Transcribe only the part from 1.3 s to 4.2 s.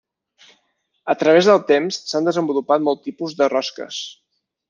del temps s'han desenvolupat molts tipus de rosques.